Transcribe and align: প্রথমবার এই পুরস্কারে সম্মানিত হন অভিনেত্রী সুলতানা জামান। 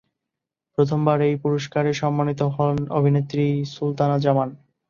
প্রথমবার 0.77 1.17
এই 1.21 1.35
পুরস্কারে 1.43 1.91
সম্মানিত 2.01 2.41
হন 2.55 2.75
অভিনেত্রী 2.91 3.45
সুলতানা 3.73 4.17
জামান। 4.25 4.49